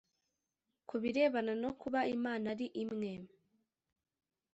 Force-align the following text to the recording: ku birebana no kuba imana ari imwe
ku 0.87 0.95
birebana 1.01 1.53
no 1.63 1.71
kuba 1.81 1.99
imana 2.15 2.45
ari 2.53 2.67
imwe 2.83 3.11